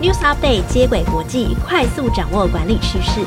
[0.00, 3.20] News Update 接轨国际，快速掌握管理趋势。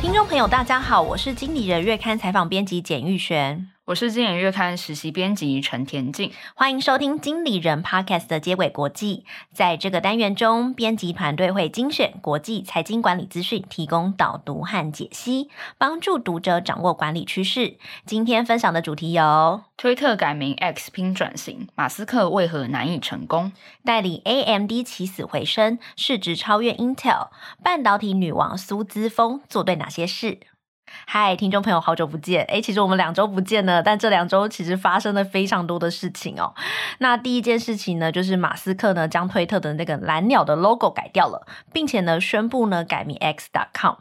[0.00, 3.68] 听众朋友，大家好，我是经理人月刊采访编辑简玉璇。
[3.88, 9.24] 我是经典月刊实习编辑陈田静，欢迎收听经理人 Podcast 的接轨国际。
[9.50, 15.48] 在这个单元中，编辑团队会精选国际财经管理资讯，提供导读和解析，
[15.78, 17.78] 帮助读者掌握管理趋势。
[18.04, 23.52] 今天分享的主题有：推特改名 X 拼转型，马斯克为何难以成功？
[23.86, 27.28] 代理 AMD 起死回生，市值超越 Intel，
[27.64, 30.40] 半导体女王苏姿丰做对哪些事？
[31.06, 32.44] 嗨，听众朋友，好久不见！
[32.44, 36.54] 诶，其实我们两周不见了，但这两周其实发生了非常多的事情哦。
[36.98, 43.94] 那第一件事情呢，就是马斯克呢将推特的那个蓝鸟的 logo 改掉了，并且呢宣布呢改名 X.com。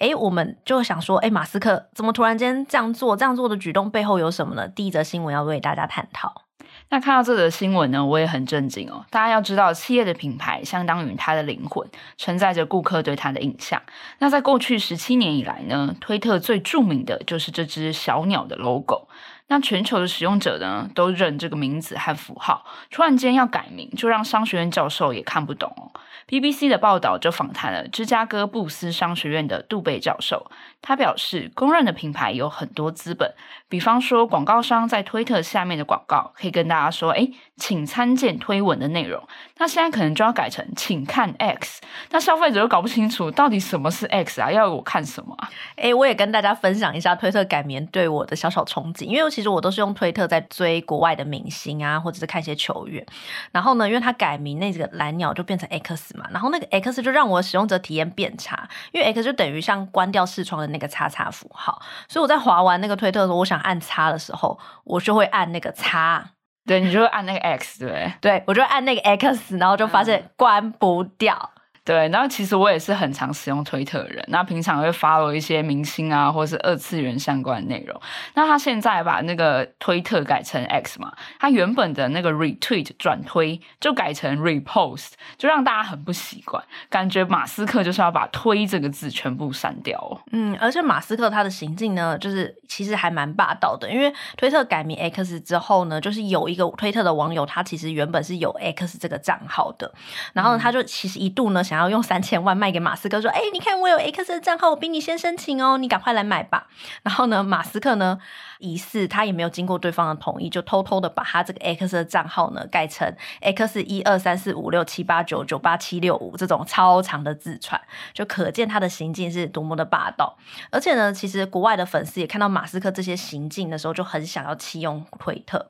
[0.00, 3.16] 诶，我们就想说，诶，马斯克怎么突然间这样做？
[3.16, 4.68] 这样做的举动背后有什么呢？
[4.68, 6.49] 第一则新闻要为大家探讨。
[6.90, 9.06] 那看到这则新闻呢，我也很震惊哦。
[9.10, 13.80] 大家要知道，企业的品牌相当于它的灵魂，承载着顾客对它的印象。
[14.18, 19.08] 那在过去十七年以来呢，推特最著名的就是这只小鸟的 logo。
[19.46, 25.90] 那全球的使用者呢，都认这个名字和符号，突然间要改名，就让商学院教授也看不懂哦。
[26.28, 30.48] BBC 的报道就访谈了芝加哥布斯商学院的杜贝教授，
[30.82, 33.32] 他表示，公认的品牌有很多资本，
[33.68, 39.22] 比方说广告商在推特下面的广告，可以跟大家说，诶，请参见推文的内容。
[39.58, 41.82] 那现在可能就要改成，请看 X。
[42.10, 44.50] 那消费者又搞不清楚到底什么是 X 啊？
[44.50, 45.50] 要我看什么啊？
[45.76, 53.04] 诶，我也跟大家分享一下推特改名对我的小小憧憬，因为其实我都是用推特在追国外的明星啊，或者是看一些球员。
[53.52, 66.24] 然后呢，因为他改名，那个蓝鸟就变成 X 嘛，然后那个 X 就让我使用者体验变差，因为 X 就等于像关掉视窗的那个叉叉符号，所以我在划完那个推特的时候，我想按叉的时候，我就会按那个叉，
[66.66, 71.50] 对，你就会按那个 X，对，对，我就会按那个 X，然后就发现关不掉。
[71.90, 78.00] 对，然后其实我也是很常使用推特的人，那平常会 follow 一些明星啊，或是二次元相关的内容。
[78.34, 90.20] 那他现在把那个推特改成 X 嘛，他原本的那个 retweet 转推就改成 repost，就让大家很不习惯，感觉马斯克就是要把推这个字全部删掉哦。
[90.30, 99.92] 嗯，而且马斯克他的行径呢，就是其实还蛮霸道的，因为推特改名 X 之后呢，就是有一个推特的网友，他其实原本是有 X 这个账号的，
[100.34, 101.79] 然后呢，他就其实一度呢想要。
[101.80, 106.66] 然后用三千万卖给马斯克，说：“哎，你看我有 X 的账号，我比你先申请哦，你赶快来买吧。”
[107.02, 108.18] 然后呢，马斯克呢，
[108.58, 117.80] 疑似他也没有经过对方的同意，就偷偷的把他这个 X 的账号呢改成 X 一二三四五六七八九九八七六五这种超长的字串，
[118.12, 120.36] 就可见他的行径是多么的霸道。
[120.70, 125.66] 而且呢，其实国外的粉丝也看到马斯克这些行径的时候，就很想要弃用推特。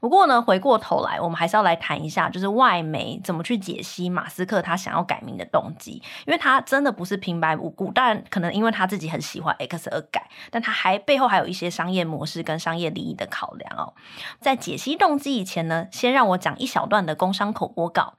[0.00, 13.94] 不过呢，回过头来，我们还是要来谈一下，就是外媒怎么去解析马斯克他想要改名的动机，因为他真的不是平白无故，但可能因为他自己很喜欢 X 而改，但他还背后还有一些商业模式跟商业利益的考量哦。
[14.40, 18.14] 在解析动机以前呢，先让我讲一小段的工商口播稿。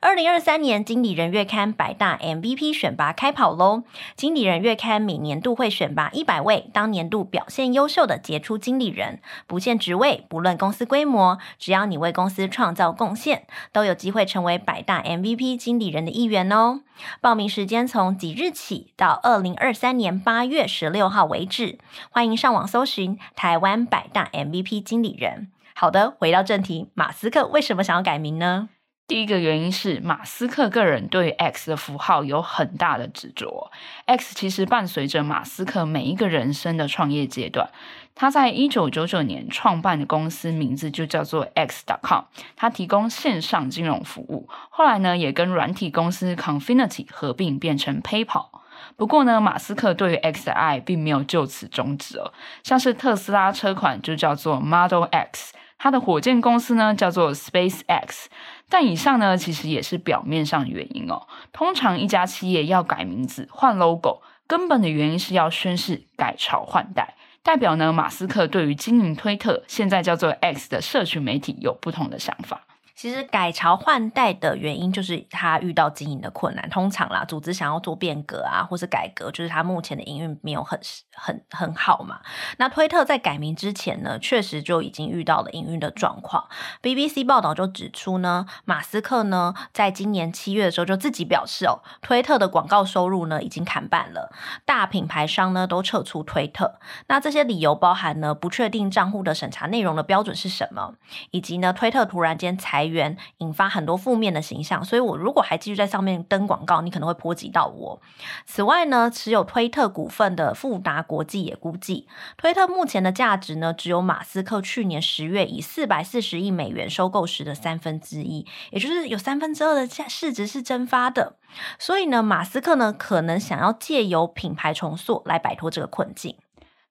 [0.00, 3.82] 二零二三年经理人月刊百大 MVP 选拔开跑喽！
[4.16, 16.80] 经理人月刊每年度会选拔一百位当年度表现优秀的杰出经理人，不限职位，不论公司规模，只要你为公司创造贡献，都有机会成为百大 MVP 经理人的一员哦。
[17.20, 21.78] 报名时间从即日起到二零二三年八月十六号为止，
[22.10, 25.52] 欢迎上网搜寻台湾百大 MVP 经理人。
[25.74, 28.68] 好的，回到正题，马斯克为什么想要改名呢？
[29.08, 33.72] 第一个原因是马斯克个人对 X 的符号有很大的执着。
[34.04, 37.70] X 其实伴随着马斯克每一个人生的创业阶段。
[38.14, 42.24] 他在一九九九年创办的公司名字就叫做 X.com，
[42.54, 44.46] 他提供线上金融服务。
[44.68, 48.48] 后来呢，也跟软体公司 Confinity 合并，变成 PayPal。
[48.96, 52.34] 不过呢，马斯克对于 X 的爱并没有就此终止哦。
[52.62, 55.54] 像是特斯拉车款就叫做 Model X。
[55.78, 58.26] 他的火箭公司呢叫做 SpaceX，
[58.68, 61.26] 但以上呢其实也是表面上的原因哦。
[61.52, 72.64] 通常一家企业要改名字、换 logo，根本的原因是要宣誓改朝换代，代表呢马斯克对于经营推特现在叫做 X 的社群媒体有不同的想法。
[72.98, 76.68] 其实改朝换代的原因就是他遇到经营的困难。
[76.68, 80.76] 通常啦，组织想要做变革啊，或是改革，就是他目前的营运没有很
[81.14, 82.18] 很很好嘛。
[82.56, 86.48] 那推特在改名之前呢，确实就已经遇到了营运的状况。
[86.82, 94.32] BBC 报道就指出呢，马斯克呢，在今年七月的时候就自己表示哦，推特的广告收入呢已经砍半了，
[94.64, 96.80] 大品牌商呢都撤出推特。
[97.06, 100.94] 那这些理由包含呢，不确定账户的审查内容的标准是什么，
[101.30, 102.87] 以及呢，推特突然间裁。
[102.88, 104.84] 源，引发很多负面的形象。
[104.84, 108.00] 所以我如果还继续在上面登广告，你可能会波及到我。
[108.46, 121.36] 此外呢，持有推特股份的富达国际也估计，推特目前的价值呢，只有马斯克去年十月以四百四十亿美元收购时的三分之一，也就是有三分之二的价市值是蒸发的。
[121.78, 126.36] 所以呢，马斯克呢，可能想要借由品牌重塑来摆脱这个困境。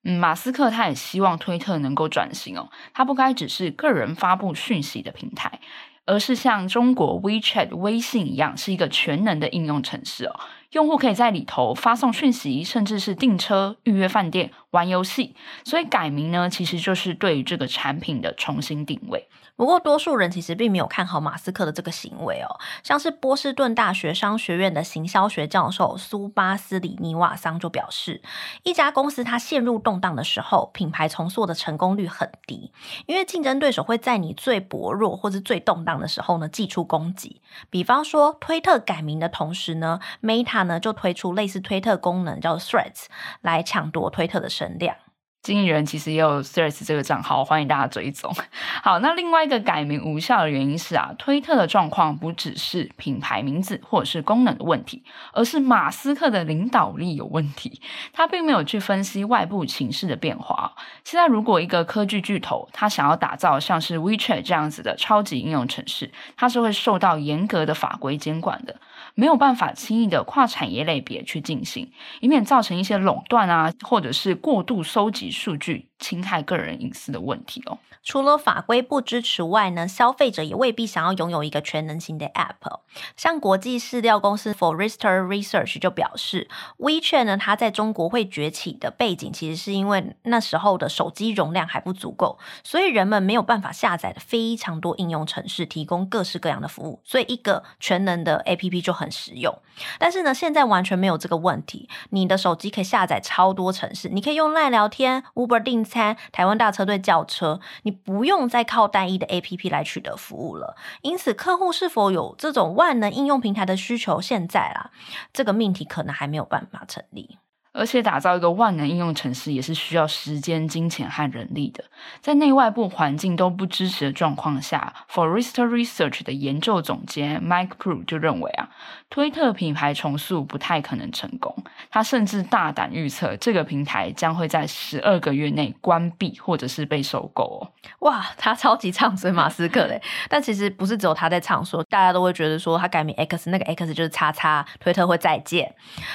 [0.04, 5.60] 嗯，马斯克他也希望推特能够转型哦，他不该只是个人发布讯息的平台，
[6.08, 10.40] 而是像中国 WeChat 微信一样，是一个全能的应用程式哦。
[10.72, 15.36] 用户可以在里头发送讯息，甚至是订车、预约饭店、玩游戏。
[15.64, 19.28] 所以改名呢，其实就是对于这个产品的重新定位。
[19.56, 22.60] 不过，多数人其实并没有看好马斯克的这个行为哦。
[22.84, 28.22] 像是波士顿大学商学院的行销学教授苏巴斯里尼瓦桑就表示，
[28.62, 32.72] 一家公司它陷入动荡的时候，品牌重塑的成功率很低，
[33.06, 37.42] 因为竞争对手会在你最薄弱或者最动荡的时候呢，祭出攻击。
[37.68, 43.06] 比方说，推特改名的同时呢，Meta 呢就推出类似推特功能叫 Threads
[43.40, 45.07] 来抢夺推特的声量。
[45.42, 48.34] 经纪人其实也有 Threads 这个账号，欢迎大家追踪。
[48.82, 55.02] 好，那另外一个改名无效的原因是啊，推特的状况不只是品牌名字或者是功能的问题，
[55.32, 57.80] 而是马斯克的领导力有问题。
[58.12, 60.74] 他并没有去分析外部情势的变化。
[61.04, 68.76] 现在如果一个科技巨头他想要打造像是 WeChat 这样子的超级应用城市，它是会受到严格的法规监管的。
[69.14, 77.78] 没有办法轻易的跨产业类别去进行，以免造成一些垄断啊，或者是过度收集数据，侵害个人隐私的问题哦。
[78.02, 82.80] 除了法规不支持外呢，消费者也未必想要拥有一个全能型的 App。
[83.16, 86.48] 像国际市调公司 Forrester Research 就表示
[86.78, 99.54] ，WeChat 呢，它在中国会崛起的背景，其实是因为那时候的手机容量还不足够，所以人们没有办法下载的非常多应用程式，提供各式各样的服务，所以一个全能的 APP 就很实用。
[99.98, 110.76] 但是呢，现在完全没有这个问题，你的手机可以下载超多程式，你可以用 LINE 聊天、Uber 订餐、台湾大车队轿车，你不用再靠单一的 APP 来取得服务了。
[111.02, 114.90] 因此，客户是否有这种万能应用平台的需求，现在啦，
[115.32, 117.38] 这个命题可能还没有办法成立。
[117.78, 121.84] 而且打造一个万能应用程式也是需要时间、金钱和人力的。
[122.20, 128.68] 在内外部环境都不支持的状况下，Forrester Research 的研究总监 Mike Pru 就认为啊，
[129.08, 131.54] 推特品牌重塑不太可能成功。
[131.90, 137.70] 他甚至大胆预测，这个平台将会在十二个月内关闭或者是被收购哦。
[138.00, 140.00] 哇，他超级唱衰 马斯克嘞！
[140.28, 145.74] 但其实不是只有他在唱衰，大家都会觉得说他改名 X，那个 X 就是叉叉，推特会再见。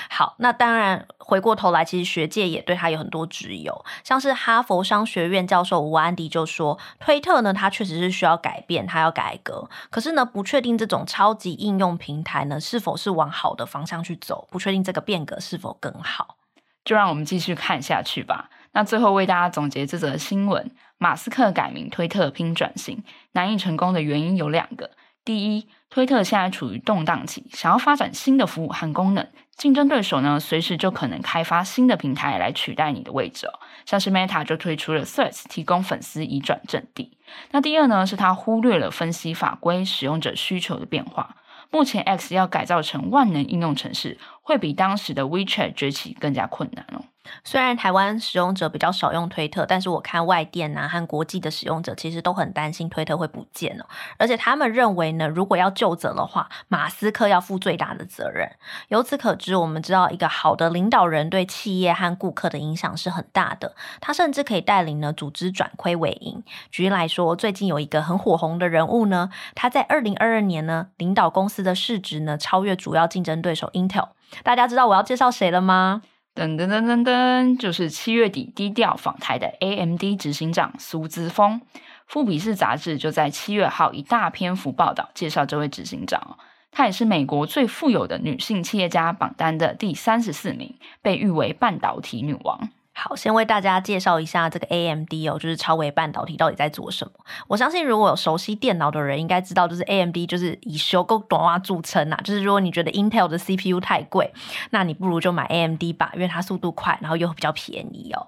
[0.10, 3.70] 好，那当然回过头来，其实学界也对他有很多质疑，
[4.04, 16.36] 像是哈佛商学院教授吴安迪就说，推特呢，它确实是需要改变，它要改革，可是呢，不确定这种超级应用平台呢，是否是往好的方向去走，不确定这个变革是否更好，
[16.84, 18.50] 就让我们继续看下去吧。
[18.74, 23.04] 那最后为大家总结这则新闻：马斯克改名推特拼转型，
[23.34, 24.90] 难以成功的原因有两个。
[25.26, 29.26] 第一，推特现在处于动荡期，想要发展新的服务和功能，
[29.56, 33.60] 竞争对手呢，随时就可能开发新的平台来取代你的位置哦。
[33.86, 37.18] 像是 Meta 就推出了 Threads，提供粉丝移转阵地。
[37.52, 41.38] 那第二呢，是他忽略了分析法规、使用者需求的变化。
[41.72, 47.06] 目前 X 要改造成万能应用程式，会比当时的 WeChat 崛起更加困难哦。
[47.44, 53.86] 虽然台湾使用者比较少用推特，但是我看外电啊和国际的使用者其实都很担心推特会不见哦，
[54.18, 58.50] 而且他们认为呢，如果要究责的话，马斯克要负最大的责任。
[58.90, 66.44] 由此可知，我们知道一个好的领导人对企业和顾客的影响是很大的，他甚至可以带领呢组织转亏为盈。
[66.72, 74.10] 举例来说，最近有一个很火红的人物呢，他在二零二二年呢领导公司的市值呢超越主要竞争对手 Intel。
[74.44, 76.02] 大家知道我要介绍谁了吗？
[76.36, 81.62] 噔噔噔噔噔，就是七月底低调访台的 AMD 执行长苏姿丰。
[82.08, 86.38] 富比士杂志就在七月号一大篇幅报道介绍这位执行长，
[86.72, 92.70] 她也是美国最富有的女性企业家榜单的第三十四名，被誉为半导体女王。
[92.96, 97.12] 好，先为大家介绍一下这个 AMD 哦，就是超微半导体到底在做什么。
[97.48, 102.18] 我相信如果有熟悉电脑的人，应该知道，就是 AMD 就是以修够短啊著称呐。
[102.24, 104.32] 就是如果你觉得 Intel 的 CPU 太贵，
[104.70, 108.28] 那你不如就买 AMD 吧，因为它速度快，然后又比较便宜哦。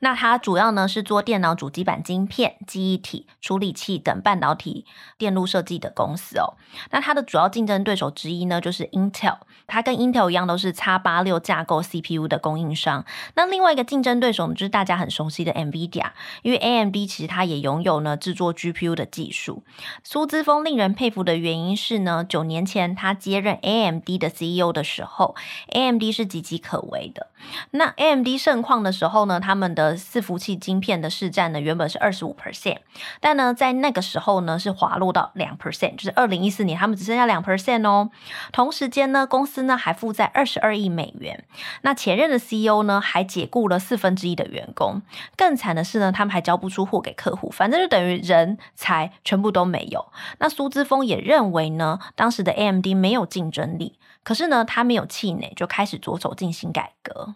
[0.00, 4.84] 那它主要呢是做电脑主机板晶片、记忆体、处理器等半导体
[5.16, 6.54] 电路设计的公司哦。
[6.90, 13.06] 那它的主要竞争对手之一呢就是 Intel，它跟 Intel 一样都是 X 八六架构 CPU 的供应商。
[13.34, 16.10] 那另外一个竞竞争对手呢，就是大家很熟悉的 NVIDIA，
[16.42, 19.62] 因为 AMD 其实它也拥有呢制作 GPU 的技术。
[20.02, 25.36] 苏姿丰令人佩服的原因是呢，九年前他接任 AMD 的 CEO 的时候
[25.68, 27.28] ，AMD 是岌岌可危的。
[27.72, 32.78] 那 AMD 盛况的时候呢，他们的伺服器晶片的市占呢原本是二十五 percent，
[33.20, 38.10] 但呢在那个时候呢是滑落到两 percent，就是二零一四年他们只剩下两 percent 哦。
[38.52, 41.44] 同时间呢，公司呢还负债二十二亿美元。
[41.82, 45.02] 那前任的 CEO 呢还解雇了四分之一的员工。
[45.36, 50.06] 更惨的是呢，他们还交不出货给客户，反正就等于人才全部都没有。
[50.38, 53.98] 那苏之峰也认为呢，当时的 AMD 没有竞争力。
[54.24, 57.34] 可是呢，他没有气馁，就开始着手进行改革。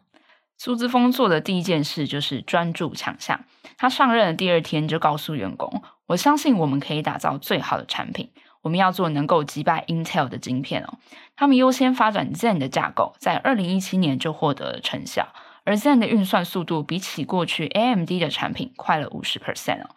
[0.58, 3.44] 苏姿丰做的第一件事就是专注强项。
[3.76, 8.30] 他上任的第二天就告诉员工：“我相信我们可以打造最好的产品。
[8.62, 10.98] 我们要做能够击败 Intel 的晶片哦。”
[11.36, 15.28] 他们优先发展 Zen 的架构，在二零一七年就获得了成效。
[15.64, 19.90] 而 Zen 的运算速度比起过去 AMD 的产品快了五十 percent 哦。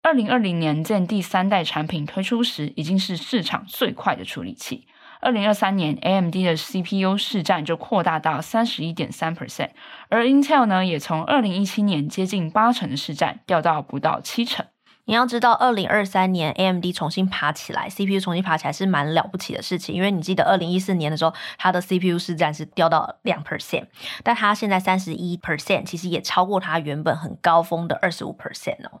[0.00, 4.86] 二零二零年 Zen 第三代产品推出时，已经是市场最快的处理器。
[5.26, 9.70] 二零二三年，AMD 的 CPU 市占就扩大到三十一点三 percent，
[10.08, 14.64] 而 Intel 呢，也从二零一七年接近八成的市占掉到不到七成。
[15.08, 19.94] 你要知道，二零二三年 AMD 重新爬起来，CPU 重新爬起来是蛮了不起的事情。
[19.94, 23.86] 因为你记得二零一四年的时候，它的 CPU 市占是掉到两 percent，
[24.24, 29.00] 但它现在三十一 percent，其实也超过它原本很高峰的二十五 percent 哦。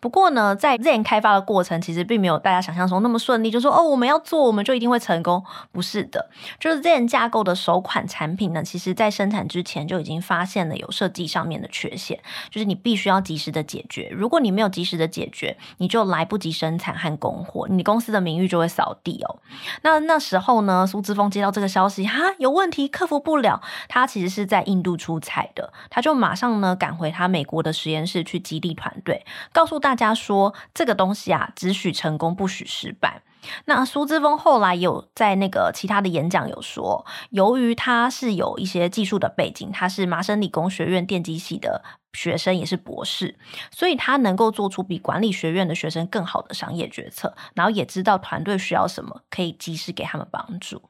[0.00, 5.42] 不过呢，在 Zen 开发的过程，其实并没有大家想象中那么顺利，就说哦，我们要做，我们就一定会成功。
[5.72, 14.10] 不是的，就是 Zen 架构的首款产品呢，其实在生产之前就已经发现了有设计上面的缺陷，就是你必须要及时的解决。
[14.10, 15.37] 如果你没有及时的解决，
[15.78, 19.38] 你就来不及生产和供货，你公司的名誉就会扫地哦。
[19.82, 23.62] 那那时候呢，苏姿丰接到这个消息，哈，有问题，克服不了。
[23.88, 33.22] 他其实是在印度出差的，他就马上呢赶回他美国的实验室去激励团队，告诉大家说，这个东西啊，只许成功，不许失败。
[33.66, 43.36] 那苏姿丰后来有在那个其他的演讲有说，由于他是有一些技术的背景，他是麻省理工学院电机系的学生，也是博士，
[43.70, 50.82] 所以他能够做出比管理学院的学生更好的商业决策，然后也知道团队需要什么，可以及时给他们帮助。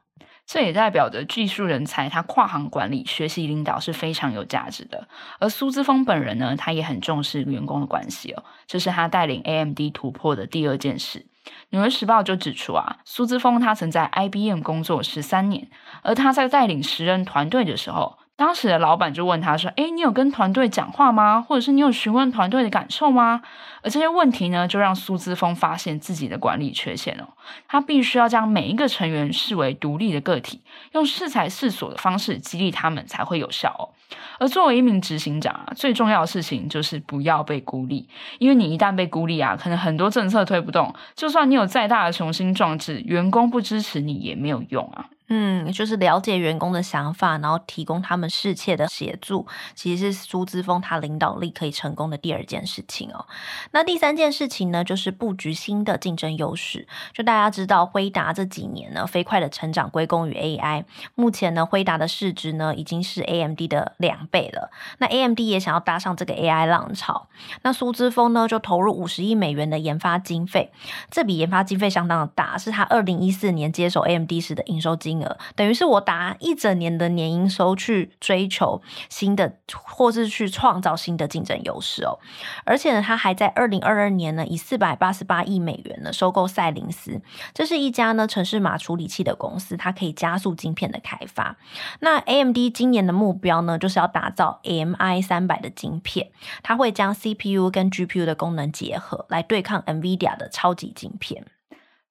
[0.51, 5.07] 这也代表着技术人才他跨行管理、学习领导是非常有价值的。
[5.37, 11.19] 而苏姿丰本人呢，他也很重视员工的关系哦，这是他带领 AMD 突破的第二件事。
[11.69, 15.69] 《纽约时报》就指出啊，苏姿丰他曾在 IBM 工作十三年，
[16.01, 21.41] 而他在带领十人团队的时候，当时的老板就问他说：“诶，你有跟团队讲话吗？
[21.41, 23.41] 或者是你有询问团队的感受吗？”
[23.83, 27.27] 而这些问题呢，就让苏姿丰发现自己的管理缺陷哦。
[27.67, 30.61] 他必须要将每一个成员视为独立的个体，
[30.93, 33.98] 用适才适所的方式激励他们才会有效哦。
[34.39, 45.09] 而作为一名执行长啊，最重要的事情就是不要被孤立，因为你一旦被孤立啊，可能很多政策推不动，就算你有再大的雄心壮志，员工不支持你也没有用啊。
[45.31, 53.27] 嗯，就是了解员工的想法，然后提供他们适切的协助，其实是苏之峰他领导力可以成功的第二件事情哦。
[53.69, 56.87] 那第三件事情呢，就是布局新的竞争优势。
[57.13, 60.85] 就大家知道，辉达这几年呢，飞快的成长归功于 AI。
[61.13, 64.71] 目前呢，辉达的市值呢，已经是 AMD 的两倍了。
[64.97, 67.27] 那 AMD 也想要搭上这个 AI 浪潮，
[67.63, 70.71] 那苏姿丰呢，就投入五十亿美元的研发经费，
[71.11, 75.37] 这笔研发经费相当的大，是他二零一四年接手 AMD 时的营收金额。
[75.55, 82.19] 等于是我打一整年的年营收去追求新的，或是去创造新的竞争优势哦。
[82.63, 87.21] 而且呢，他还在二零二二年呢，以四百八十八亿美元呢收购赛灵思，
[87.53, 91.57] 这是一家呢程式码处理器的公司，它可以加速晶片的开发。
[91.99, 96.31] 那 AMD 今年的目标呢，就是要打造 MI 三百的晶片，
[96.63, 101.45] 它会将 CPU 跟 GPU 的功能结合，来对抗 NVIDIA 的超级晶片。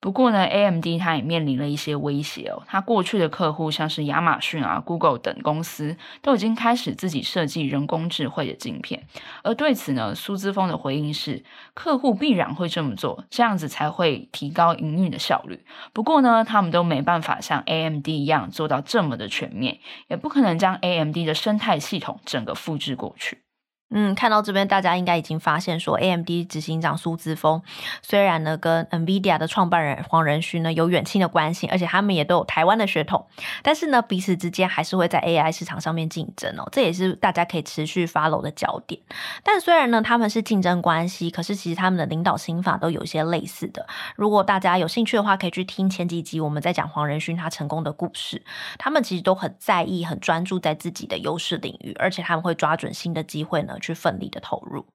[0.00, 2.62] 不过呢，AMD 它也面临了一些威胁哦。
[2.68, 9.02] 它过去的客户像是亚马逊啊、Google 等公司，都已经开始自己设计人工智慧的晶片。
[9.42, 11.42] 而对此呢，苏姿丰的回应是：
[11.74, 15.64] 客户必然会这么做，这样子才会提高营运的效率。
[15.92, 23.47] 不过呢，他们都没办法像 AMD 一样做到这么的全面，也不可能将 AMD 的生态系统整个复制过去。
[23.90, 27.62] 嗯，看到这边，大家应该已经发现说，AMD 执行长苏姿丰
[28.02, 33.26] 虽然呢跟 NVIDIA 的创办人黄仁勋呢有远亲的关系，而且他们也都有台湾的血统，
[33.62, 39.00] 但是呢彼此之间还是会在 AI 市场上面竞争哦，这也是大家可以持续 follow 的焦点。
[39.42, 43.86] 但虽然呢他们是竞争关系，可是其实他们的领导心法都有一些类似的。
[44.16, 48.42] 如果大家有兴趣的话，可以去听前几集我们在讲黄仁勋他成功的故事。
[48.78, 53.76] 他们其实都很在意、很专注在自己的优势领域，而且他们会抓准新的机会呢。
[53.78, 54.86] 去奋力的投入，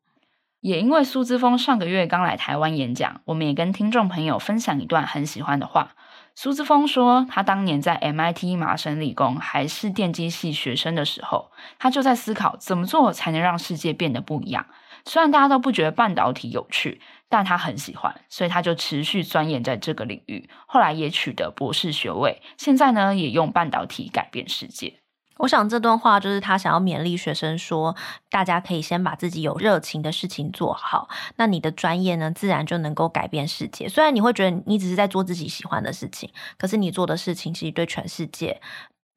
[0.60, 5.96] 也因为苏姿丰上个月刚来台湾演讲，我们也跟听众朋友分享一段很喜欢的话。
[6.36, 14.66] 苏姿丰说，他当年在 MIT 麻省理工还是电机系学生的时候，他就在思考怎么做才能让世界变得不一样。
[15.06, 20.50] 虽然大家都不觉得半导体有趣，但他很喜欢，所以他就持续钻研在这个领域。
[20.66, 25.03] 后来也取得博士学位，现在呢，也用半导体改变世界。
[25.44, 27.96] 我想这段话就是他想要勉励学生说，
[28.30, 33.90] 大家可以先把自己有热情的事情做好，那你的专业呢，自然就能够改变世界。
[33.90, 38.62] 虽然你会觉得你只是在做自己喜欢的事情，可是你做的事情其实对全世界，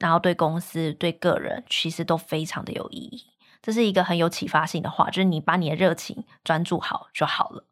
[0.00, 3.26] 然后对公司、对个人，其实都非常的有意义。
[3.62, 7.64] 这是一个很有启发性的话，就是你把你的热情专注好就好了。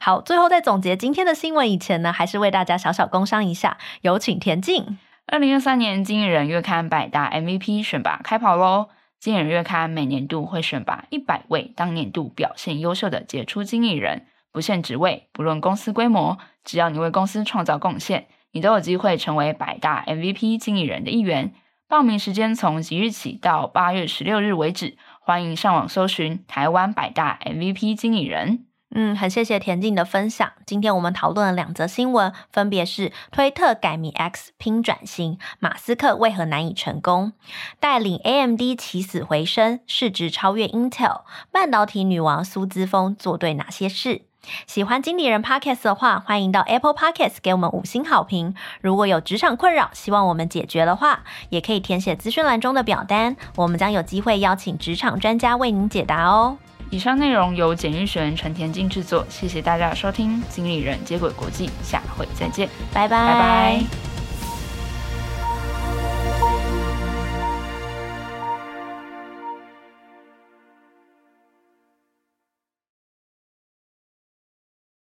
[0.00, 4.98] 好，最后在总结今天的新闻以前呢，还是为大家小小工商一下，有请田静。
[5.30, 8.88] 二零二三年经理人月刊百大 MVP 选拔开跑喽！
[9.20, 21.52] 经理人月刊每年度会选拔一百位当年度表现优秀的杰出经理人，不限职位，不论公司规模，只要你为公司创造贡献，你都有机会成为百大 MVP 经理人的一员。
[21.86, 28.67] 报名时间从即日起到八月十六日为止，欢迎上网搜寻台湾百大 MVP 经理人。
[29.00, 30.50] 嗯，很谢谢田静的分享。
[30.66, 37.32] 今天我们讨论了两则新闻，分别是推特改名 X 拼转型，马斯克为何难以成功？
[37.78, 41.20] 带领 AMD 起死回生，市值超越 Intel，
[41.52, 44.22] 半导体女王苏姿丰做对哪些事？
[44.66, 48.56] 喜欢经理人 Podcast 的话，欢迎到 Apple Podcast 给我们五星好评。
[48.80, 56.58] 如果有职场困扰，希望我们解决的话，也可以填写资讯栏中的表单，我们将有机会邀请职场专家为您解答哦。
[56.90, 60.42] 以上内容由简玉璇、陈田静制作，谢谢大家的收听。
[60.48, 63.26] 经理人接轨国际，下回再见，拜拜。
[63.26, 64.07] 拜拜。